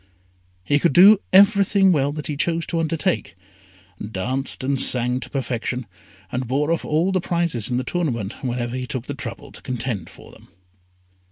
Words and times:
He 0.63 0.79
could 0.79 0.93
do 0.93 1.19
everything 1.31 1.91
well 1.91 2.11
that 2.13 2.25
he 2.25 2.35
chose 2.35 2.65
to 2.65 2.79
undertake 2.79 3.35
danced 4.03 4.63
and 4.63 4.81
sang 4.81 5.19
to 5.19 5.29
perfection, 5.29 5.85
and 6.31 6.47
bore 6.47 6.71
off 6.71 6.83
all 6.83 7.11
the 7.11 7.21
prizes 7.21 7.69
in 7.69 7.77
the 7.77 7.83
tournament 7.83 8.43
whenever 8.43 8.75
he 8.75 8.87
took 8.87 9.05
the 9.05 9.13
trouble 9.13 9.51
to 9.51 9.61
contend 9.61 10.09
for 10.09 10.31
them. 10.31 10.47